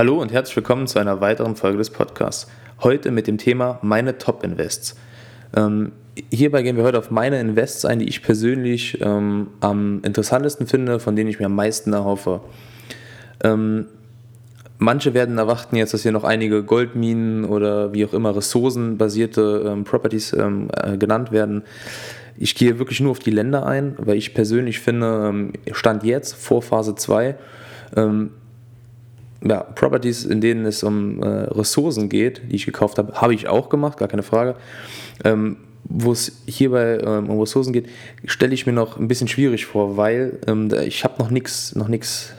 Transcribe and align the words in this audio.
Hallo 0.00 0.18
und 0.18 0.32
herzlich 0.32 0.56
willkommen 0.56 0.86
zu 0.86 0.98
einer 0.98 1.20
weiteren 1.20 1.56
Folge 1.56 1.76
des 1.76 1.90
Podcasts. 1.90 2.50
Heute 2.82 3.10
mit 3.10 3.26
dem 3.26 3.36
Thema 3.36 3.78
meine 3.82 4.16
Top 4.16 4.42
Invests. 4.42 4.96
Ähm, 5.54 5.92
hierbei 6.30 6.62
gehen 6.62 6.78
wir 6.78 6.84
heute 6.84 6.96
auf 6.96 7.10
meine 7.10 7.38
Invests 7.38 7.84
ein, 7.84 7.98
die 7.98 8.08
ich 8.08 8.22
persönlich 8.22 8.98
ähm, 9.02 9.48
am 9.60 10.00
interessantesten 10.02 10.66
finde, 10.66 11.00
von 11.00 11.16
denen 11.16 11.28
ich 11.28 11.38
mir 11.38 11.44
am 11.44 11.54
meisten 11.54 11.92
erhoffe. 11.92 12.40
Ähm, 13.44 13.88
manche 14.78 15.12
werden 15.12 15.36
erwarten 15.36 15.76
jetzt, 15.76 15.92
dass 15.92 16.00
hier 16.00 16.12
noch 16.12 16.24
einige 16.24 16.64
Goldminen 16.64 17.44
oder 17.44 17.92
wie 17.92 18.06
auch 18.06 18.14
immer 18.14 18.34
ressourcenbasierte 18.34 19.64
ähm, 19.66 19.84
Properties 19.84 20.32
ähm, 20.32 20.70
äh, 20.82 20.96
genannt 20.96 21.30
werden. 21.30 21.62
Ich 22.38 22.54
gehe 22.54 22.78
wirklich 22.78 23.00
nur 23.00 23.10
auf 23.10 23.18
die 23.18 23.32
Länder 23.32 23.66
ein, 23.66 23.96
weil 23.98 24.16
ich 24.16 24.32
persönlich 24.32 24.80
finde, 24.80 25.26
ähm, 25.28 25.52
Stand 25.72 26.04
jetzt 26.04 26.36
vor 26.36 26.62
Phase 26.62 26.94
2, 26.94 27.36
ja, 29.42 29.62
Properties, 29.62 30.24
in 30.24 30.40
denen 30.40 30.66
es 30.66 30.82
um 30.82 31.22
äh, 31.22 31.26
Ressourcen 31.26 32.08
geht, 32.08 32.42
die 32.50 32.56
ich 32.56 32.66
gekauft 32.66 32.98
habe, 32.98 33.14
habe 33.14 33.34
ich 33.34 33.48
auch 33.48 33.68
gemacht, 33.68 33.98
gar 33.98 34.08
keine 34.08 34.22
Frage. 34.22 34.56
Ähm, 35.24 35.56
wo 35.84 36.12
es 36.12 36.42
hierbei 36.46 36.98
ähm, 37.02 37.30
um 37.30 37.40
Ressourcen 37.40 37.72
geht, 37.72 37.88
stelle 38.24 38.54
ich 38.54 38.66
mir 38.66 38.72
noch 38.72 38.98
ein 38.98 39.08
bisschen 39.08 39.28
schwierig 39.28 39.66
vor, 39.66 39.96
weil 39.96 40.38
ähm, 40.46 40.70
ich 40.84 41.04
habe 41.04 41.20
noch 41.20 41.30
nichts 41.30 41.74
noch 41.74 41.88
nichts 41.88 42.32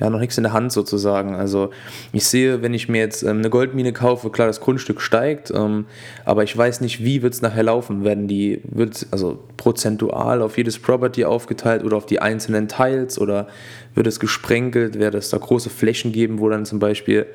ja, 0.00 0.10
noch 0.10 0.20
nichts 0.20 0.36
in 0.36 0.44
der 0.44 0.52
Hand 0.52 0.72
sozusagen. 0.72 1.34
Also 1.34 1.70
ich 2.12 2.24
sehe, 2.24 2.62
wenn 2.62 2.72
ich 2.72 2.88
mir 2.88 2.98
jetzt 2.98 3.22
ähm, 3.22 3.38
eine 3.38 3.50
Goldmine 3.50 3.92
kaufe, 3.92 4.30
klar, 4.30 4.46
das 4.46 4.60
Grundstück 4.60 5.00
steigt, 5.00 5.50
ähm, 5.50 5.86
aber 6.24 6.44
ich 6.44 6.56
weiß 6.56 6.80
nicht, 6.80 7.02
wie 7.02 7.22
wird 7.22 7.34
es 7.34 7.42
nachher 7.42 7.64
laufen. 7.64 8.04
Werden 8.04 8.28
die, 8.28 8.60
wird 8.64 9.06
also 9.10 9.38
prozentual 9.56 10.42
auf 10.42 10.56
jedes 10.56 10.78
Property 10.78 11.24
aufgeteilt 11.24 11.82
oder 11.84 11.96
auf 11.96 12.06
die 12.06 12.20
einzelnen 12.20 12.68
Teils 12.68 13.18
oder 13.18 13.48
wird 13.94 14.06
es 14.06 14.20
gesprenkelt, 14.20 14.98
wird 14.98 15.14
es 15.14 15.30
da 15.30 15.38
große 15.38 15.70
Flächen 15.70 16.12
geben, 16.12 16.38
wo 16.38 16.48
dann 16.48 16.64
zum 16.64 16.78
Beispiel 16.78 17.26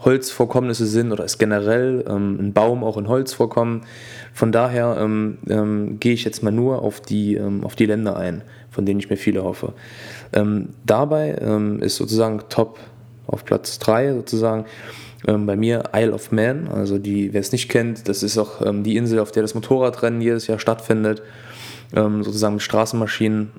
Holzvorkommnisse 0.00 0.86
sind 0.86 1.12
oder 1.12 1.24
ist 1.24 1.38
generell 1.38 2.04
ähm, 2.08 2.38
ein 2.40 2.52
Baum 2.52 2.84
auch 2.84 2.96
in 2.96 3.08
Holz 3.08 3.32
vorkommen. 3.32 3.82
Von 4.32 4.52
daher 4.52 4.96
ähm, 5.00 5.38
ähm, 5.48 6.00
gehe 6.00 6.12
ich 6.12 6.24
jetzt 6.24 6.42
mal 6.42 6.52
nur 6.52 6.82
auf 6.82 7.00
die, 7.00 7.34
ähm, 7.34 7.64
auf 7.64 7.74
die 7.74 7.86
Länder 7.86 8.16
ein, 8.16 8.42
von 8.70 8.86
denen 8.86 9.00
ich 9.00 9.10
mir 9.10 9.16
viele 9.16 9.42
hoffe. 9.42 9.72
Ähm, 10.32 10.70
dabei 10.86 11.36
ähm, 11.40 11.82
ist 11.82 11.96
sozusagen 11.96 12.42
Top 12.48 12.78
auf 13.26 13.44
Platz 13.44 13.78
3 13.78 14.14
sozusagen 14.14 14.64
bei 15.24 15.56
mir 15.56 15.82
Isle 15.94 16.12
of 16.12 16.30
Man. 16.30 16.68
Also 16.68 16.96
die, 16.96 17.32
wer 17.34 17.40
es 17.40 17.50
nicht 17.50 17.68
kennt, 17.68 18.08
das 18.08 18.22
ist 18.22 18.38
auch 18.38 18.62
die 18.82 18.96
Insel, 18.96 19.18
auf 19.18 19.32
der 19.32 19.42
das 19.42 19.52
Motorradrennen 19.52 20.20
jedes 20.20 20.46
Jahr 20.46 20.60
stattfindet. 20.60 21.22
Sozusagen 21.90 22.54
mit 22.54 22.62
Straßenmaschinen. 22.62 23.50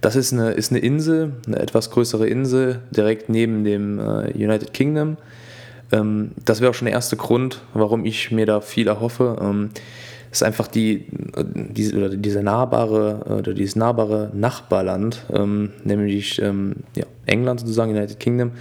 das 0.00 0.14
ist 0.16 0.32
eine, 0.32 0.52
ist 0.52 0.70
eine 0.70 0.78
Insel, 0.78 1.32
eine 1.46 1.58
etwas 1.58 1.90
größere 1.90 2.28
Insel, 2.28 2.82
direkt 2.92 3.28
neben 3.28 3.64
dem 3.64 3.98
äh, 3.98 4.32
United 4.32 4.72
Kingdom. 4.72 5.16
Ähm, 5.92 6.32
das 6.44 6.60
wäre 6.60 6.70
auch 6.70 6.74
schon 6.74 6.86
der 6.86 6.94
erste 6.94 7.16
Grund, 7.16 7.60
warum 7.74 8.04
ich 8.04 8.30
mir 8.30 8.46
da 8.46 8.60
viel 8.60 8.88
erhoffe. 8.88 9.36
Ähm, 9.40 9.70
ist 10.32 10.42
einfach 10.42 10.66
die, 10.66 11.04
die, 11.36 11.92
oder 11.92 12.08
diese 12.08 12.42
nahbare 12.42 13.38
oder 13.38 13.52
dieses 13.52 13.76
nahbare 13.76 14.30
Nachbarland, 14.32 15.26
ähm, 15.30 15.72
nämlich 15.84 16.40
ähm, 16.40 16.76
ja, 16.96 17.04
England 17.26 17.60
sozusagen, 17.60 17.90
United 17.90 18.18
Kingdom, 18.18 18.52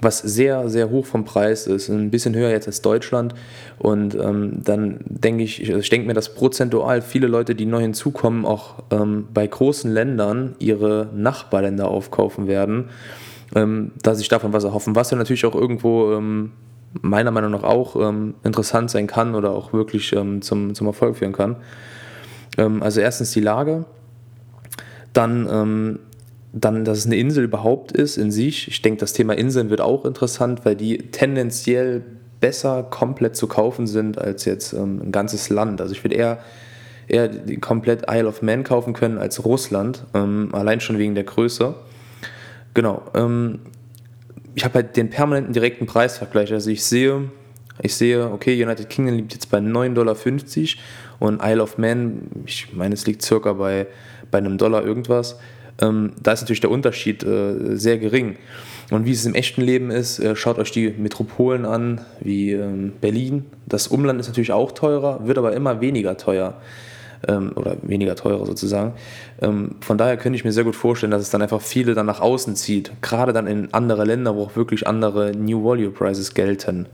was 0.00 0.18
sehr, 0.18 0.68
sehr 0.68 0.90
hoch 0.90 1.06
vom 1.06 1.24
Preis 1.24 1.66
ist, 1.66 1.88
ein 1.88 2.10
bisschen 2.10 2.34
höher 2.34 2.50
jetzt 2.50 2.66
als 2.66 2.82
Deutschland. 2.82 3.34
Und 3.78 4.14
ähm, 4.14 4.62
dann 4.64 5.00
denke 5.04 5.44
ich, 5.44 5.66
also 5.68 5.80
ich 5.80 5.90
denke 5.90 6.06
mir, 6.06 6.14
dass 6.14 6.34
prozentual 6.34 7.02
viele 7.02 7.26
Leute, 7.26 7.54
die 7.54 7.66
neu 7.66 7.80
hinzukommen, 7.80 8.44
auch 8.44 8.82
ähm, 8.90 9.28
bei 9.32 9.46
großen 9.46 9.92
Ländern 9.92 10.54
ihre 10.58 11.08
Nachbarländer 11.14 11.88
aufkaufen 11.88 12.46
werden 12.46 12.88
ähm, 13.54 13.92
dass 14.02 14.18
sich 14.18 14.28
davon 14.28 14.52
was 14.52 14.64
erhoffen, 14.64 14.94
was 14.94 15.10
ja 15.10 15.16
natürlich 15.16 15.44
auch 15.46 15.54
irgendwo 15.54 16.12
ähm, 16.12 16.52
meiner 17.02 17.30
Meinung 17.30 17.52
nach 17.52 17.62
auch 17.62 17.96
ähm, 17.96 18.34
interessant 18.44 18.90
sein 18.90 19.06
kann 19.06 19.34
oder 19.34 19.50
auch 19.50 19.72
wirklich 19.72 20.12
ähm, 20.12 20.42
zum, 20.42 20.74
zum 20.74 20.86
Erfolg 20.86 21.16
führen 21.16 21.32
kann. 21.32 21.56
Also 22.56 23.00
erstens 23.00 23.30
die 23.30 23.40
Lage, 23.40 23.84
dann, 25.12 25.98
dann, 26.52 26.84
dass 26.84 26.98
es 26.98 27.06
eine 27.06 27.16
Insel 27.16 27.44
überhaupt 27.44 27.92
ist 27.92 28.16
in 28.16 28.30
sich. 28.30 28.68
Ich 28.68 28.82
denke, 28.82 29.00
das 29.00 29.12
Thema 29.12 29.36
Inseln 29.36 29.70
wird 29.70 29.80
auch 29.80 30.04
interessant, 30.04 30.64
weil 30.64 30.76
die 30.76 30.98
tendenziell 30.98 32.02
besser 32.40 32.82
komplett 32.82 33.36
zu 33.36 33.46
kaufen 33.46 33.86
sind 33.86 34.18
als 34.18 34.44
jetzt 34.44 34.72
ein 34.72 35.12
ganzes 35.12 35.50
Land. 35.50 35.80
Also 35.80 35.92
ich 35.92 36.02
würde 36.02 36.16
eher 36.16 36.38
eher 37.10 37.28
komplett 37.60 38.04
Isle 38.08 38.28
of 38.28 38.40
Man 38.40 38.64
kaufen 38.64 38.92
können 38.92 39.18
als 39.18 39.44
Russland, 39.44 40.04
allein 40.12 40.80
schon 40.80 40.98
wegen 40.98 41.14
der 41.14 41.24
Größe. 41.24 41.74
Genau. 42.72 43.02
Ähm, 43.14 43.58
ich 44.54 44.64
habe 44.64 44.74
halt 44.74 44.96
den 44.96 45.10
permanenten 45.10 45.52
direkten 45.52 45.86
Preisvergleich. 45.86 46.52
Also 46.52 46.70
ich 46.70 46.84
sehe, 46.84 47.30
ich 47.82 47.94
sehe, 47.94 48.30
okay, 48.30 48.62
United 48.62 48.88
Kingdom 48.88 49.16
liegt 49.16 49.32
jetzt 49.32 49.50
bei 49.50 49.58
9,50 49.58 49.94
Dollar 49.94 50.16
und 51.18 51.40
Isle 51.42 51.62
of 51.62 51.78
Man, 51.78 52.22
ich 52.46 52.72
meine, 52.72 52.94
es 52.94 53.06
liegt 53.06 53.22
circa 53.22 53.52
bei, 53.54 53.86
bei 54.30 54.38
einem 54.38 54.56
Dollar 54.58 54.84
irgendwas. 54.84 55.38
Ähm, 55.80 56.12
da 56.22 56.32
ist 56.32 56.40
natürlich 56.40 56.60
der 56.60 56.70
Unterschied 56.70 57.22
äh, 57.22 57.76
sehr 57.76 57.98
gering. 57.98 58.36
Und 58.90 59.06
wie 59.06 59.12
es 59.12 59.24
im 59.24 59.34
echten 59.34 59.62
Leben 59.62 59.90
ist, 59.90 60.18
äh, 60.18 60.34
schaut 60.34 60.58
euch 60.58 60.72
die 60.72 60.90
Metropolen 60.90 61.64
an, 61.64 62.00
wie 62.20 62.52
ähm, 62.52 62.92
Berlin. 63.00 63.46
Das 63.66 63.88
Umland 63.88 64.20
ist 64.20 64.28
natürlich 64.28 64.52
auch 64.52 64.72
teurer, 64.72 65.26
wird 65.26 65.38
aber 65.38 65.52
immer 65.52 65.80
weniger 65.80 66.16
teuer 66.16 66.60
ähm, 67.28 67.52
oder 67.54 67.76
weniger 67.82 68.16
teurer 68.16 68.46
sozusagen. 68.46 68.94
Ähm, 69.40 69.76
von 69.80 69.96
daher 69.96 70.16
könnte 70.16 70.36
ich 70.36 70.44
mir 70.44 70.52
sehr 70.52 70.64
gut 70.64 70.76
vorstellen, 70.76 71.12
dass 71.12 71.22
es 71.22 71.30
dann 71.30 71.42
einfach 71.42 71.60
viele 71.60 71.94
dann 71.94 72.06
nach 72.06 72.20
außen 72.20 72.56
zieht, 72.56 72.92
gerade 73.00 73.32
dann 73.32 73.46
in 73.46 73.72
andere 73.72 74.04
Länder, 74.04 74.34
wo 74.34 74.44
auch 74.44 74.56
wirklich 74.56 74.86
andere 74.86 75.32
New 75.32 75.64
Value 75.64 75.90
Prices 75.90 76.34
gelten. 76.34 76.86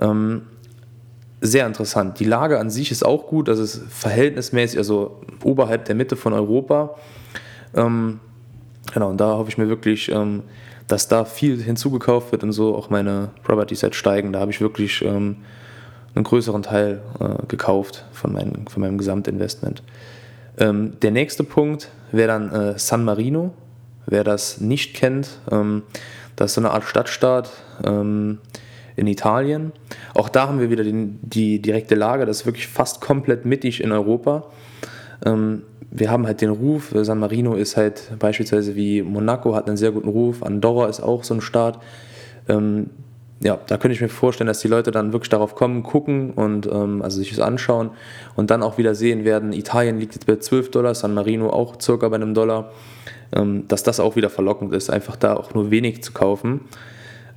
Ähm, 0.00 0.42
sehr 1.40 1.66
interessant. 1.66 2.18
Die 2.18 2.24
Lage 2.24 2.58
an 2.58 2.70
sich 2.70 2.90
ist 2.90 3.04
auch 3.04 3.26
gut, 3.26 3.48
das 3.48 3.58
ist 3.58 3.82
verhältnismäßig, 3.88 4.78
also 4.78 5.20
oberhalb 5.44 5.84
der 5.84 5.94
Mitte 5.94 6.16
von 6.16 6.32
Europa. 6.32 6.96
Ähm, 7.74 8.20
genau, 8.92 9.10
und 9.10 9.20
da 9.20 9.36
hoffe 9.36 9.50
ich 9.50 9.58
mir 9.58 9.68
wirklich, 9.68 10.10
ähm, 10.10 10.42
dass 10.88 11.08
da 11.08 11.24
viel 11.24 11.60
hinzugekauft 11.60 12.32
wird 12.32 12.44
und 12.44 12.52
so 12.52 12.74
auch 12.76 12.90
meine 12.90 13.30
Properties 13.42 13.82
halt 13.82 13.94
steigen. 13.94 14.32
Da 14.32 14.40
habe 14.40 14.50
ich 14.50 14.60
wirklich 14.60 15.02
ähm, 15.02 15.38
einen 16.14 16.24
größeren 16.24 16.62
Teil 16.62 17.02
äh, 17.20 17.46
gekauft 17.46 18.04
von, 18.12 18.32
mein, 18.32 18.66
von 18.68 18.80
meinem 18.80 18.98
Gesamtinvestment. 18.98 19.82
Ähm, 20.58 20.94
der 21.02 21.10
nächste 21.10 21.44
Punkt 21.44 21.90
wäre 22.12 22.28
dann 22.28 22.52
äh, 22.52 22.78
San 22.78 23.04
Marino. 23.04 23.52
Wer 24.06 24.24
das 24.24 24.60
nicht 24.60 24.94
kennt, 24.94 25.40
ähm, 25.50 25.82
das 26.36 26.50
ist 26.50 26.54
so 26.54 26.60
eine 26.60 26.70
Art 26.70 26.84
Stadtstaat 26.84 27.50
ähm, 27.84 28.38
in 28.94 29.06
Italien. 29.06 29.72
Auch 30.14 30.28
da 30.28 30.48
haben 30.48 30.60
wir 30.60 30.70
wieder 30.70 30.84
den, 30.84 31.18
die 31.22 31.60
direkte 31.60 31.94
Lage, 31.94 32.24
das 32.24 32.40
ist 32.40 32.46
wirklich 32.46 32.68
fast 32.68 33.00
komplett 33.00 33.44
mittig 33.44 33.82
in 33.82 33.92
Europa. 33.92 34.44
Ähm, 35.24 35.62
wir 35.90 36.10
haben 36.10 36.26
halt 36.26 36.40
den 36.40 36.50
Ruf, 36.50 36.92
San 36.94 37.18
Marino 37.18 37.54
ist 37.54 37.76
halt 37.76 38.12
beispielsweise 38.18 38.76
wie 38.76 39.02
Monaco, 39.02 39.54
hat 39.54 39.66
einen 39.66 39.76
sehr 39.76 39.92
guten 39.92 40.08
Ruf, 40.08 40.42
Andorra 40.42 40.88
ist 40.88 41.00
auch 41.00 41.24
so 41.24 41.34
ein 41.34 41.40
Staat. 41.40 41.80
Ähm, 42.48 42.90
ja, 43.40 43.58
da 43.66 43.76
könnte 43.76 43.94
ich 43.94 44.00
mir 44.00 44.08
vorstellen, 44.08 44.48
dass 44.48 44.60
die 44.60 44.68
Leute 44.68 44.90
dann 44.90 45.12
wirklich 45.12 45.28
darauf 45.28 45.54
kommen, 45.54 45.82
gucken 45.82 46.30
und 46.30 46.66
ähm, 46.66 47.02
also 47.02 47.18
sich 47.18 47.30
das 47.30 47.40
anschauen 47.40 47.90
und 48.34 48.50
dann 48.50 48.62
auch 48.62 48.78
wieder 48.78 48.94
sehen 48.94 49.24
werden, 49.24 49.52
Italien 49.52 49.98
liegt 49.98 50.14
jetzt 50.14 50.26
bei 50.26 50.36
12 50.36 50.70
Dollar, 50.70 50.94
San 50.94 51.12
Marino 51.12 51.50
auch 51.50 51.80
circa 51.80 52.08
bei 52.08 52.16
einem 52.16 52.32
Dollar, 52.32 52.72
ähm, 53.32 53.68
dass 53.68 53.82
das 53.82 54.00
auch 54.00 54.16
wieder 54.16 54.30
verlockend 54.30 54.72
ist, 54.72 54.90
einfach 54.90 55.16
da 55.16 55.36
auch 55.36 55.52
nur 55.54 55.70
wenig 55.70 56.02
zu 56.02 56.12
kaufen. 56.12 56.60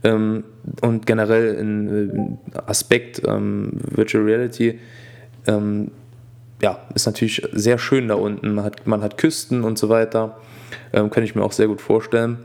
Ähm, 0.03 0.45
und 0.81 1.05
generell 1.05 1.55
in, 1.55 2.37
Aspekt 2.65 3.21
ähm, 3.27 3.71
Virtual 3.73 4.23
Reality, 4.23 4.79
ähm, 5.47 5.91
ja, 6.61 6.79
ist 6.93 7.05
natürlich 7.05 7.47
sehr 7.51 7.77
schön 7.77 8.07
da 8.07 8.15
unten. 8.15 8.55
Man 8.55 8.65
hat, 8.65 8.87
man 8.87 9.01
hat 9.01 9.17
Küsten 9.17 9.63
und 9.63 9.77
so 9.77 9.89
weiter, 9.89 10.37
ähm, 10.93 11.09
kann 11.09 11.23
ich 11.23 11.35
mir 11.35 11.43
auch 11.43 11.51
sehr 11.51 11.67
gut 11.67 11.81
vorstellen 11.81 12.39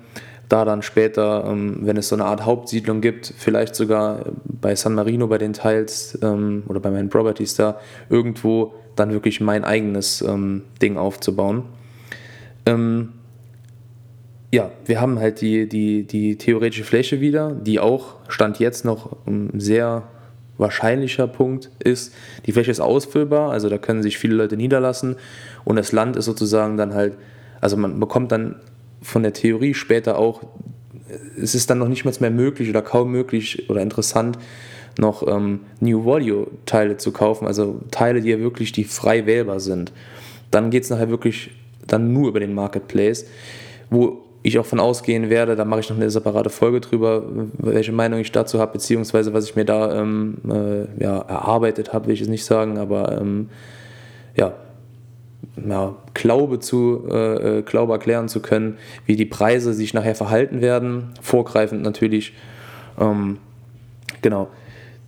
da 0.48 0.64
dann 0.64 0.82
später, 0.82 1.44
ähm, 1.48 1.78
wenn 1.80 1.96
es 1.96 2.08
so 2.08 2.16
eine 2.16 2.24
Art 2.24 2.44
Hauptsiedlung 2.44 3.00
gibt, 3.00 3.32
vielleicht 3.36 3.74
sogar 3.74 4.24
bei 4.44 4.74
San 4.76 4.94
Marino, 4.94 5.26
bei 5.26 5.38
den 5.38 5.52
Teils 5.52 6.18
ähm, 6.22 6.64
oder 6.68 6.80
bei 6.80 6.90
meinen 6.90 7.08
Properties 7.08 7.54
da, 7.54 7.78
irgendwo 8.08 8.74
dann 8.96 9.10
wirklich 9.12 9.40
mein 9.40 9.64
eigenes 9.64 10.22
ähm, 10.22 10.62
Ding 10.80 10.96
aufzubauen. 10.96 11.64
Ähm, 12.66 13.14
ja, 14.52 14.70
wir 14.84 15.00
haben 15.00 15.18
halt 15.18 15.40
die, 15.40 15.68
die, 15.68 16.04
die 16.06 16.36
theoretische 16.36 16.84
Fläche 16.84 17.20
wieder, 17.20 17.50
die 17.50 17.80
auch 17.80 18.16
Stand 18.28 18.60
jetzt 18.60 18.84
noch 18.84 19.16
ein 19.26 19.50
sehr 19.58 20.04
wahrscheinlicher 20.58 21.26
Punkt 21.26 21.70
ist. 21.78 22.14
Die 22.46 22.52
Fläche 22.52 22.70
ist 22.70 22.80
ausfüllbar, 22.80 23.50
also 23.50 23.68
da 23.68 23.78
können 23.78 24.02
sich 24.02 24.18
viele 24.18 24.34
Leute 24.34 24.56
niederlassen 24.56 25.16
und 25.64 25.76
das 25.76 25.92
Land 25.92 26.16
ist 26.16 26.26
sozusagen 26.26 26.76
dann 26.76 26.94
halt, 26.94 27.14
also 27.60 27.76
man 27.76 27.98
bekommt 27.98 28.32
dann 28.32 28.56
von 29.02 29.22
der 29.22 29.32
Theorie 29.32 29.74
später 29.74 30.18
auch, 30.18 30.42
es 31.40 31.54
ist 31.54 31.70
dann 31.70 31.78
noch 31.78 31.88
nicht 31.88 32.04
mal 32.04 32.14
mehr 32.20 32.30
möglich 32.30 32.70
oder 32.70 32.82
kaum 32.82 33.10
möglich 33.10 33.68
oder 33.68 33.80
interessant, 33.80 34.38
noch 34.98 35.26
ähm, 35.26 35.60
New 35.80 36.04
Value 36.04 36.46
Teile 36.66 36.96
zu 36.96 37.12
kaufen, 37.12 37.46
also 37.46 37.80
Teile, 37.90 38.20
die 38.20 38.30
ja 38.30 38.38
wirklich 38.38 38.72
die 38.72 38.84
frei 38.84 39.26
wählbar 39.26 39.60
sind. 39.60 39.92
Dann 40.50 40.70
geht 40.70 40.84
es 40.84 40.90
nachher 40.90 41.10
wirklich 41.10 41.50
dann 41.86 42.12
nur 42.12 42.28
über 42.28 42.40
den 42.40 42.54
Marketplace, 42.54 43.26
wo 43.90 44.23
ich 44.44 44.58
auch 44.58 44.66
von 44.66 44.78
ausgehen 44.78 45.30
werde, 45.30 45.56
da 45.56 45.64
mache 45.64 45.80
ich 45.80 45.88
noch 45.88 45.96
eine 45.96 46.10
separate 46.10 46.50
Folge 46.50 46.80
drüber, 46.80 47.24
welche 47.56 47.92
Meinung 47.92 48.20
ich 48.20 48.30
dazu 48.30 48.60
habe, 48.60 48.74
beziehungsweise 48.74 49.32
was 49.32 49.46
ich 49.46 49.56
mir 49.56 49.64
da 49.64 49.98
ähm, 49.98 50.36
äh, 50.46 51.02
ja, 51.02 51.18
erarbeitet 51.18 51.94
habe, 51.94 52.06
will 52.06 52.14
ich 52.14 52.20
es 52.20 52.28
nicht 52.28 52.44
sagen, 52.44 52.76
aber 52.76 53.18
ähm, 53.18 53.48
ja, 54.36 54.52
ja, 55.66 55.96
Glaube 56.12 56.60
zu 56.60 57.06
äh, 57.10 57.58
äh, 57.58 57.62
Glaube 57.62 57.94
erklären 57.94 58.28
zu 58.28 58.40
können, 58.40 58.76
wie 59.06 59.16
die 59.16 59.24
Preise 59.24 59.72
sich 59.72 59.94
nachher 59.94 60.14
verhalten 60.14 60.60
werden, 60.60 61.14
vorgreifend 61.22 61.82
natürlich. 61.82 62.34
Ähm, 63.00 63.38
genau. 64.20 64.48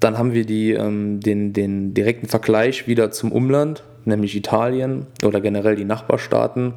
Dann 0.01 0.17
haben 0.17 0.33
wir 0.33 0.47
die, 0.47 0.73
ähm, 0.73 1.21
den, 1.21 1.53
den 1.53 1.93
direkten 1.93 2.27
Vergleich 2.27 2.89
wieder 2.89 3.11
zum 3.11 3.33
Umland, 3.33 3.85
nämlich 4.07 4.35
Italien 4.35 5.07
oder 5.23 5.43
generell 5.43 5.77
die 5.77 5.85
Nachbarstaaten. 5.85 6.73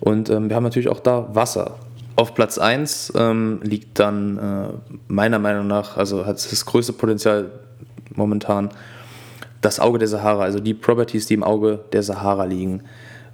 Und 0.00 0.30
ähm, 0.30 0.48
wir 0.48 0.56
haben 0.56 0.64
natürlich 0.64 0.88
auch 0.88 1.00
da 1.00 1.28
Wasser. 1.34 1.76
Auf 2.16 2.34
Platz 2.34 2.58
1 2.58 3.12
ähm, 3.16 3.60
liegt 3.62 3.98
dann 3.98 4.38
äh, 4.38 4.94
meiner 5.06 5.38
Meinung 5.38 5.66
nach, 5.66 5.96
also 5.96 6.26
hat 6.26 6.36
das 6.36 6.66
größte 6.66 6.92
Potenzial 6.92 7.50
momentan, 8.14 8.70
das 9.60 9.80
Auge 9.80 9.98
der 9.98 10.08
Sahara, 10.08 10.42
also 10.42 10.60
die 10.60 10.74
Properties, 10.74 11.26
die 11.26 11.34
im 11.34 11.44
Auge 11.44 11.80
der 11.92 12.02
Sahara 12.02 12.44
liegen. 12.44 12.82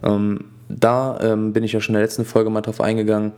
Ähm, 0.02 0.44
da 0.68 1.18
ähm, 1.20 1.52
bin 1.52 1.64
ich 1.64 1.72
ja 1.72 1.80
schon 1.80 1.94
in 1.94 1.98
der 1.98 2.04
letzten 2.04 2.24
Folge 2.24 2.50
mal 2.50 2.60
drauf 2.60 2.80
eingegangen, 2.80 3.32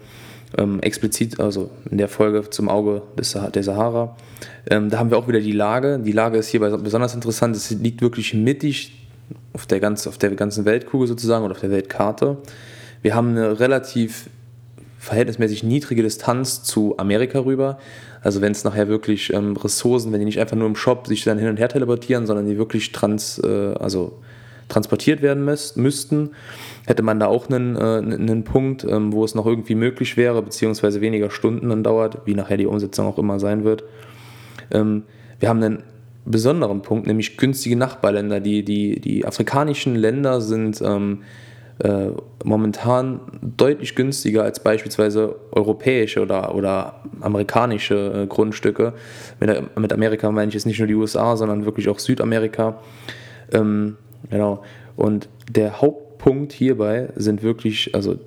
ähm, 0.58 0.81
explizit, 0.81 1.40
also 1.40 1.70
in 1.90 1.99
der 1.99 2.08
Folge 2.08 2.49
zum 2.50 2.69
Auge 2.69 3.02
des, 3.19 3.37
der 3.55 3.62
Sahara. 3.62 4.17
Ähm, 4.70 4.90
da 4.90 4.99
haben 4.99 5.11
wir 5.11 5.19
auch 5.19 5.29
wieder 5.29 5.40
die 5.40 5.52
Lage. 5.52 5.99
Die 5.99 6.12
Lage 6.12 6.38
ist 6.38 6.49
hierbei 6.49 6.70
besonders 6.70 7.14
interessant. 7.14 7.56
Es 7.56 7.70
liegt 7.70 8.00
wirklich 8.00 8.34
mittig 8.34 8.93
auf 9.52 9.67
der, 9.67 9.81
ganz, 9.81 10.06
auf 10.06 10.19
der 10.19 10.31
ganzen 10.34 10.64
Weltkugel 10.64 11.08
sozusagen 11.08 11.44
oder 11.44 11.55
auf 11.55 11.61
der 11.61 11.70
Weltkarte. 11.70 12.37
Wir 13.06 13.14
haben 13.14 13.37
eine 13.37 13.61
relativ 13.61 14.29
verhältnismäßig 14.99 15.62
niedrige 15.62 16.03
Distanz 16.03 16.64
zu 16.64 16.99
Amerika 16.99 17.38
rüber. 17.38 17.79
Also 18.20 18.41
wenn 18.41 18.50
es 18.50 18.64
nachher 18.64 18.88
wirklich 18.88 19.32
ähm, 19.32 19.56
Ressourcen, 19.56 20.11
wenn 20.11 20.19
die 20.19 20.25
nicht 20.25 20.41
einfach 20.41 20.56
nur 20.56 20.67
im 20.67 20.75
Shop 20.75 21.06
sich 21.06 21.23
dann 21.23 21.38
hin 21.38 21.47
und 21.47 21.56
her 21.56 21.69
teleportieren, 21.69 22.26
sondern 22.26 22.47
die 22.47 22.58
wirklich 22.58 22.91
trans, 22.91 23.38
äh, 23.44 23.75
also 23.79 24.19
transportiert 24.69 25.23
werden 25.23 25.44
müssten, 25.44 26.31
hätte 26.85 27.05
man 27.05 27.20
da 27.20 27.29
auch 27.29 27.49
einen, 27.49 27.76
äh, 27.76 27.79
einen 27.79 28.43
Punkt, 28.43 28.82
ähm, 28.82 29.12
wo 29.12 29.25
es 29.25 29.37
noch 29.37 29.47
irgendwie 29.47 29.76
möglich 29.76 30.17
wäre, 30.17 30.43
beziehungsweise 30.43 31.00
weniger 31.00 31.31
Stunden 31.31 31.69
dann 31.69 31.85
dauert, 31.85 32.23
wie 32.25 32.35
nachher 32.35 32.56
die 32.56 32.67
Umsetzung 32.67 33.06
auch 33.06 33.19
immer 33.19 33.38
sein 33.38 33.62
wird. 33.62 33.85
Ähm, 34.73 35.05
wir 35.38 35.49
haben 35.49 35.62
einen 35.62 35.85
besonderen 36.25 36.82
Punkt, 36.82 37.06
nämlich 37.06 37.37
günstige 37.37 37.76
Nachbarländer. 37.76 38.41
Die, 38.41 38.64
die, 38.64 38.99
die 38.99 39.25
afrikanischen 39.25 39.94
Länder 39.94 40.41
sind 40.41 40.82
ähm, 40.85 41.20
äh, 41.78 42.08
momentan 42.43 43.20
deutlich 43.43 43.94
günstiger 43.94 44.44
als 44.44 44.61
beispielsweise 44.61 45.37
europäische 45.52 46.23
oder, 46.23 46.55
oder 46.55 47.00
amerikanische 47.20 48.23
äh, 48.23 48.26
Grundstücke. 48.26 48.94
Mit, 49.40 49.76
mit, 49.76 49.93
Amerika 49.93 50.31
meine 50.31 50.49
ich 50.49 50.55
jetzt 50.55 50.67
nicht 50.67 50.78
nur 50.78 50.88
die 50.88 50.94
USA, 50.94 51.37
sondern 51.37 51.64
wirklich 51.67 51.88
auch 51.88 51.99
Südamerika. 51.99 52.78
Ähm, 53.52 53.96
genau. 54.31 54.62
Und 54.96 55.28
der 55.50 55.82
Hauptpunkt 55.82 56.52
hierbei 56.52 57.08
sind 57.14 57.43
wirklich, 57.43 57.94
also 57.94 58.19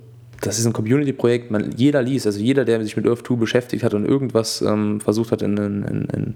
das 0.41 0.59
ist 0.59 0.65
ein 0.65 0.73
Community-Projekt, 0.73 1.51
jeder 1.75 2.01
liest, 2.01 2.27
also 2.27 2.39
jeder, 2.39 2.65
der 2.65 2.81
sich 2.83 2.95
mit 2.95 3.07
Earth 3.07 3.25
2 3.25 3.35
beschäftigt 3.35 3.83
hat 3.83 3.93
und 3.93 4.05
irgendwas 4.05 4.61
ähm, 4.61 5.01
versucht 5.01 5.31
hat 5.31 5.41
in, 5.41 5.57
in, 5.57 5.83
in, 5.83 6.33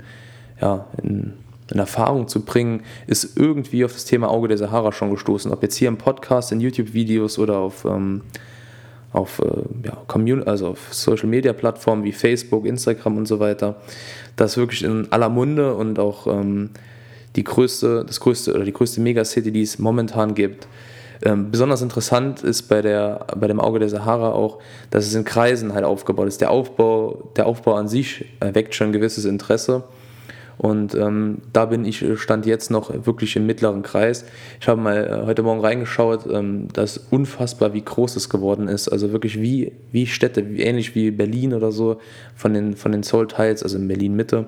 ja, 0.60 0.88
in 1.02 1.34
in 1.72 1.80
Erfahrung 1.80 2.28
zu 2.28 2.42
bringen, 2.42 2.82
ist 3.08 3.38
irgendwie 3.38 3.86
auf 3.86 3.94
das 3.94 4.06
Thema 4.06 4.30
Auge 4.30 4.48
der 4.48 4.58
Sahara 4.58 4.92
schon 4.92 5.12
gestoßen. 5.12 5.52
Ob 5.52 5.64
jetzt 5.64 5.76
hier 5.76 5.88
im 5.88 5.98
Podcast, 5.98 6.52
in 6.52 6.60
YouTube-Videos 6.60 7.40
oder 7.40 7.58
auf, 7.58 7.86
ähm, 7.86 8.22
auf, 9.12 9.40
äh, 9.40 9.88
ja, 9.88 9.98
Commun 10.08 10.44
also 10.44 10.70
auf 10.70 10.94
Social 10.94 11.28
Media 11.28 11.54
Plattformen 11.54 12.04
wie 12.04 12.12
Facebook, 12.12 12.66
Instagram 12.66 13.18
und 13.18 13.28
so 13.28 13.40
weiter. 13.40 13.76
Das 14.36 14.52
ist 14.52 14.58
wirklich 14.58 14.84
in 14.84 15.12
aller 15.12 15.30
Munde 15.30 15.76
und 15.76 16.00
auch 16.00 16.28
ähm, 16.28 16.72
die 17.36 17.44
größte, 17.44 18.04
das 18.06 18.20
größte 18.20 18.54
oder 18.54 18.66
die 18.66 18.74
größte 18.74 19.02
Megacity, 19.02 19.52
die 19.52 19.62
es 19.62 19.80
momentan 19.80 20.36
gibt. 20.36 20.68
Ähm, 21.26 21.52
besonders 21.52 21.82
interessant 21.82 22.44
ist 22.44 22.64
bei, 22.64 22.82
der, 22.82 23.26
bei 23.38 23.48
dem 23.48 23.62
Auge 23.62 23.80
der 23.80 23.88
Sahara 23.88 24.32
auch, 24.32 24.60
dass 24.90 25.06
es 25.06 25.16
in 25.16 25.24
Kreisen 25.24 25.74
halt 25.74 25.86
aufgebaut 25.86 26.28
ist. 26.28 26.42
Der 26.42 26.52
Aufbau, 26.52 27.30
der 27.38 27.46
Aufbau 27.46 27.76
an 27.76 27.88
sich 27.88 28.26
erweckt 28.42 28.76
schon 28.76 28.88
ein 28.88 28.94
gewisses 28.94 29.24
Interesse. 29.24 29.84
Und 30.58 30.96
ähm, 30.96 31.40
da 31.52 31.66
bin 31.66 31.86
ich, 31.86 32.02
äh, 32.02 32.18
stand 32.18 32.46
jetzt 32.46 32.72
noch 32.72 33.06
wirklich 33.06 33.36
im 33.36 33.46
mittleren 33.46 33.82
Kreis. 33.82 34.26
Ich 34.60 34.68
habe 34.68 34.80
mal 34.80 35.06
äh, 35.06 35.26
heute 35.26 35.44
Morgen 35.44 35.62
reingeschaut, 35.62 36.26
ähm, 36.32 36.68
das 36.74 36.98
ist 36.98 37.12
unfassbar, 37.12 37.74
wie 37.74 37.82
groß 37.82 38.16
es 38.16 38.30
geworden 38.30 38.68
ist. 38.68 38.88
Also 38.88 39.12
wirklich 39.12 39.42
wie, 39.42 39.72
wie 39.92 40.08
Städte, 40.08 40.50
wie, 40.50 40.62
ähnlich 40.62 40.96
wie 40.96 41.12
Berlin 41.12 41.54
oder 41.54 41.72
so, 41.72 42.00
von 42.36 42.54
den, 42.54 42.76
von 42.76 42.92
den 42.92 43.04
Seoul-Teils, 43.04 43.64
also 43.64 43.78
in 43.78 43.88
Berlin-Mitte. 43.88 44.48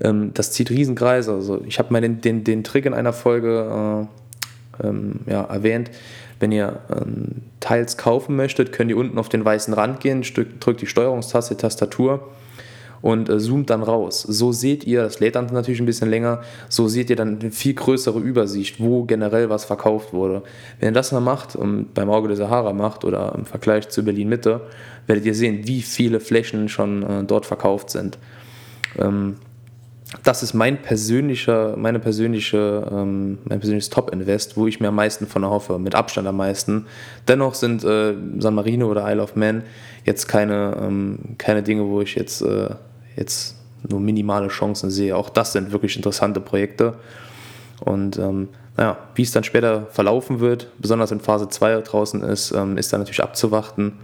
Ähm, 0.00 0.32
das 0.34 0.52
zieht 0.52 0.70
Riesenkreise. 0.70 1.32
Also 1.32 1.62
ich 1.66 1.78
habe 1.78 1.92
mal 1.92 2.00
den, 2.00 2.20
den, 2.20 2.44
den 2.44 2.64
Trick 2.64 2.86
in 2.86 2.94
einer 2.94 3.12
Folge 3.12 4.08
äh, 4.82 4.86
ähm, 4.86 5.20
ja, 5.26 5.44
erwähnt. 5.44 5.90
Wenn 6.40 6.52
ihr 6.52 6.78
ähm, 6.90 7.42
Teils 7.60 7.96
kaufen 7.96 8.36
möchtet, 8.36 8.72
könnt 8.72 8.90
ihr 8.90 8.96
unten 8.96 9.18
auf 9.18 9.28
den 9.28 9.44
weißen 9.44 9.74
Rand 9.74 10.00
gehen, 10.00 10.22
drückt 10.22 10.80
die 10.80 10.86
Steuerungstaste, 10.86 11.56
Tastatur 11.56 12.28
und 13.00 13.28
äh, 13.28 13.38
zoomt 13.38 13.70
dann 13.70 13.82
raus. 13.82 14.22
So 14.22 14.52
seht 14.52 14.84
ihr, 14.84 15.02
das 15.02 15.20
lädt 15.20 15.36
dann 15.36 15.46
natürlich 15.46 15.80
ein 15.80 15.86
bisschen 15.86 16.10
länger, 16.10 16.42
so 16.68 16.88
seht 16.88 17.10
ihr 17.10 17.16
dann 17.16 17.40
eine 17.40 17.50
viel 17.50 17.74
größere 17.74 18.18
Übersicht, 18.18 18.80
wo 18.80 19.04
generell 19.04 19.50
was 19.50 19.64
verkauft 19.64 20.12
wurde. 20.12 20.42
Wenn 20.80 20.90
ihr 20.90 20.94
das 20.94 21.12
mal 21.12 21.20
macht 21.20 21.56
und 21.56 21.94
beim 21.94 22.10
Auge 22.10 22.28
der 22.28 22.36
Sahara 22.36 22.72
macht 22.72 23.04
oder 23.04 23.34
im 23.36 23.44
Vergleich 23.44 23.88
zu 23.88 24.04
Berlin 24.04 24.28
Mitte, 24.28 24.62
werdet 25.06 25.24
ihr 25.24 25.34
sehen, 25.34 25.66
wie 25.66 25.82
viele 25.82 26.20
Flächen 26.20 26.68
schon 26.68 27.02
äh, 27.02 27.24
dort 27.24 27.46
verkauft 27.46 27.90
sind. 27.90 28.18
Ähm, 28.98 29.36
das 30.22 30.42
ist 30.42 30.54
mein 30.54 30.80
persönlicher, 30.80 31.76
meine 31.76 31.98
persönliche, 31.98 32.88
ähm, 32.90 33.38
mein 33.44 33.60
persönliches 33.60 33.90
Top-Invest, 33.90 34.56
wo 34.56 34.66
ich 34.66 34.80
mir 34.80 34.88
am 34.88 34.94
meisten 34.94 35.26
von 35.26 35.42
erhoffe, 35.42 35.78
mit 35.78 35.94
Abstand 35.94 36.26
am 36.26 36.36
meisten. 36.36 36.86
Dennoch 37.26 37.54
sind 37.54 37.84
äh, 37.84 38.14
San 38.38 38.54
Marino 38.54 38.86
oder 38.86 39.10
Isle 39.10 39.22
of 39.22 39.36
Man 39.36 39.64
jetzt 40.04 40.26
keine, 40.26 40.76
ähm, 40.80 41.18
keine 41.36 41.62
Dinge, 41.62 41.86
wo 41.88 42.00
ich 42.00 42.14
jetzt 42.14 42.40
äh, 42.40 42.70
jetzt 43.18 43.56
nur 43.88 44.00
minimale 44.00 44.48
Chancen 44.48 44.90
sehe. 44.90 45.16
Auch 45.16 45.28
das 45.28 45.52
sind 45.52 45.72
wirklich 45.72 45.96
interessante 45.96 46.40
Projekte. 46.40 46.94
Und 47.80 48.18
ähm, 48.18 48.48
naja, 48.76 48.96
wie 49.14 49.22
es 49.22 49.32
dann 49.32 49.44
später 49.44 49.86
verlaufen 49.90 50.40
wird, 50.40 50.68
besonders 50.78 51.10
wenn 51.10 51.20
Phase 51.20 51.48
2 51.48 51.80
draußen 51.82 52.22
ist, 52.22 52.52
ähm, 52.52 52.76
ist 52.76 52.92
dann 52.92 53.00
natürlich 53.00 53.22
abzuwarten. 53.22 53.94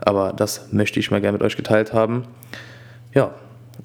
Aber 0.00 0.32
das 0.32 0.72
möchte 0.72 0.98
ich 0.98 1.10
mal 1.10 1.20
gerne 1.20 1.38
mit 1.38 1.42
euch 1.42 1.56
geteilt 1.56 1.92
haben. 1.92 2.24
Ja, 3.14 3.34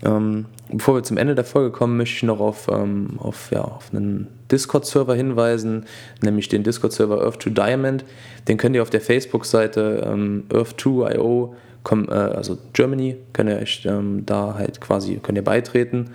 ähm, 0.03 0.45
bevor 0.72 0.95
wir 0.95 1.03
zum 1.03 1.17
Ende 1.17 1.36
der 1.36 1.45
Folge 1.45 1.72
kommen, 1.72 1.98
möchte 1.98 2.15
ich 2.15 2.24
noch 2.24 2.39
auf, 2.39 2.67
ähm, 2.72 3.19
auf, 3.19 3.51
ja, 3.51 3.62
auf 3.62 3.91
einen 3.93 4.27
Discord-Server 4.51 5.15
hinweisen, 5.15 5.86
nämlich 6.22 6.50
den 6.50 6.63
Discord-Server 6.63 7.25
Earth2 7.25 7.50
Diamond. 7.50 8.05
Den 8.48 8.57
könnt 8.57 8.75
ihr 8.75 8.81
auf 8.81 8.89
der 8.89 9.01
Facebook-Seite 9.01 10.07
ähm, 10.07 10.45
Earth2.io 10.50 11.55
äh, 11.91 12.13
also 12.13 12.57
Germany, 12.73 13.17
könnt 13.33 13.49
ihr 13.49 13.57
euch 13.57 13.85
ähm, 13.85 14.25
da 14.25 14.55
halt 14.57 14.81
quasi, 14.81 15.19
könnt 15.21 15.37
ihr 15.37 15.43
beitreten. 15.43 16.11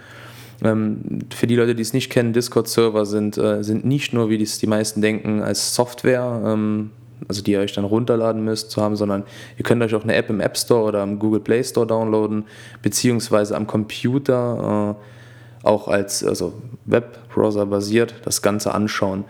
Ähm, 0.63 1.21
für 1.35 1.47
die 1.47 1.57
Leute, 1.57 1.75
die 1.75 1.83
es 1.83 1.93
nicht 1.93 2.11
kennen, 2.11 2.33
Discord-Server 2.33 3.07
sind, 3.07 3.39
äh, 3.39 3.63
sind 3.63 3.85
nicht 3.85 4.13
nur, 4.13 4.29
wie 4.29 4.39
dies 4.39 4.59
die 4.59 4.67
meisten 4.67 5.01
denken, 5.01 5.43
als 5.43 5.75
Software, 5.75 6.43
ähm, 6.45 6.91
also 7.29 7.43
die 7.43 7.53
ihr 7.53 7.61
euch 7.61 7.73
dann 7.73 7.85
runterladen 7.85 8.45
müsst, 8.45 8.71
zu 8.71 8.83
haben, 8.83 8.97
sondern 8.97 9.25
ihr 9.57 9.65
könnt 9.65 9.83
euch 9.83 9.95
auch 9.95 10.05
eine 10.05 10.15
App 10.15 10.29
im 10.31 10.41
App 10.41 10.57
Store 10.57 10.85
oder 10.85 11.03
im 11.03 11.19
Google 11.19 11.41
Play 11.41 11.65
Store 11.65 11.87
downloaden, 11.87 12.45
beziehungsweise 12.83 13.57
am 13.57 13.67
Computer 13.67 14.97
äh, 14.97 15.67
auch 15.67 15.89
als 15.89 16.25
also 16.25 16.55
Webbrowser 16.87 17.67
basiert 17.67 18.15
das 18.25 18.43
Ganze 18.43 18.73
anschauen. 18.73 19.25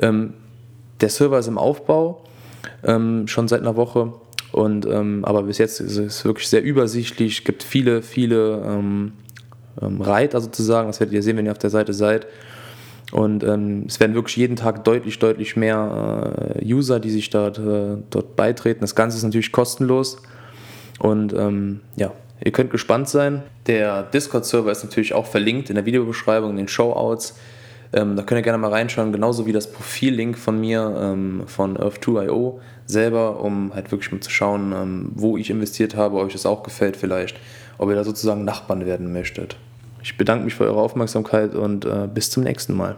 Ähm, 0.00 0.34
der 1.00 1.08
Server 1.08 1.38
ist 1.38 1.46
im 1.46 1.58
Aufbau, 1.58 2.24
ähm, 2.84 3.28
schon 3.28 3.48
seit 3.48 3.60
einer 3.60 3.76
Woche. 3.76 4.12
Und, 4.52 4.86
ähm, 4.86 5.24
aber 5.24 5.42
bis 5.42 5.58
jetzt 5.58 5.80
ist 5.80 5.96
es 5.96 6.24
wirklich 6.24 6.48
sehr 6.48 6.62
übersichtlich, 6.62 7.44
gibt 7.44 7.62
viele, 7.62 8.02
viele 8.02 8.62
ähm, 8.66 9.12
ähm, 9.80 10.00
Reiter 10.00 10.40
sozusagen, 10.40 10.88
das 10.88 11.00
werdet 11.00 11.14
ihr 11.14 11.22
sehen, 11.22 11.36
wenn 11.36 11.46
ihr 11.46 11.52
auf 11.52 11.58
der 11.58 11.70
Seite 11.70 11.92
seid. 11.92 12.26
Und 13.12 13.42
ähm, 13.42 13.84
es 13.88 14.00
werden 14.00 14.14
wirklich 14.14 14.36
jeden 14.36 14.56
Tag 14.56 14.84
deutlich, 14.84 15.18
deutlich 15.18 15.56
mehr 15.56 16.54
äh, 16.60 16.64
User, 16.64 17.00
die 17.00 17.10
sich 17.10 17.30
dort, 17.30 17.58
äh, 17.58 17.96
dort 18.10 18.36
beitreten. 18.36 18.80
Das 18.80 18.94
Ganze 18.94 19.16
ist 19.16 19.22
natürlich 19.22 19.52
kostenlos. 19.52 20.18
Und 20.98 21.32
ähm, 21.32 21.80
ja, 21.96 22.12
ihr 22.44 22.52
könnt 22.52 22.70
gespannt 22.70 23.08
sein. 23.08 23.42
Der 23.66 24.02
Discord-Server 24.02 24.70
ist 24.70 24.84
natürlich 24.84 25.14
auch 25.14 25.26
verlinkt 25.26 25.70
in 25.70 25.76
der 25.76 25.86
Videobeschreibung, 25.86 26.50
in 26.50 26.56
den 26.56 26.68
Showouts. 26.68 27.38
Ähm, 27.92 28.16
da 28.16 28.22
könnt 28.22 28.38
ihr 28.38 28.42
gerne 28.42 28.58
mal 28.58 28.70
reinschauen, 28.70 29.12
genauso 29.12 29.46
wie 29.46 29.52
das 29.52 29.70
Profil-Link 29.70 30.36
von 30.36 30.60
mir 30.60 30.94
ähm, 31.00 31.42
von 31.46 31.78
Earth2.io 31.78 32.60
selber, 32.86 33.40
um 33.40 33.72
halt 33.74 33.90
wirklich 33.90 34.12
mal 34.12 34.20
zu 34.20 34.30
schauen, 34.30 34.72
ähm, 34.72 35.12
wo 35.14 35.36
ich 35.36 35.50
investiert 35.50 35.96
habe, 35.96 36.16
ob 36.16 36.26
euch 36.26 36.32
das 36.32 36.46
auch 36.46 36.62
gefällt 36.62 36.96
vielleicht, 36.96 37.38
ob 37.78 37.88
ihr 37.88 37.94
da 37.94 38.04
sozusagen 38.04 38.44
Nachbarn 38.44 38.84
werden 38.84 39.12
möchtet. 39.12 39.56
Ich 40.02 40.16
bedanke 40.16 40.44
mich 40.44 40.54
für 40.54 40.64
eure 40.64 40.80
Aufmerksamkeit 40.80 41.54
und 41.54 41.84
äh, 41.84 42.08
bis 42.12 42.30
zum 42.30 42.44
nächsten 42.44 42.76
Mal. 42.76 42.96